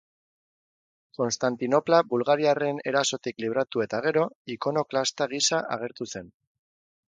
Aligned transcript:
Konstantinopla 1.19 1.99
bulgariarren 2.13 2.81
erasotik 2.93 3.45
libratu 3.47 3.85
eta 3.87 4.01
gero, 4.07 4.25
ikonoklasta 4.57 5.31
gisa 5.37 5.63
agertu 5.79 6.11
zen. 6.13 6.35